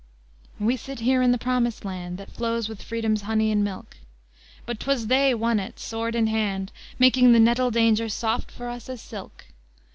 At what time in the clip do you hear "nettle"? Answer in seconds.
7.39-7.69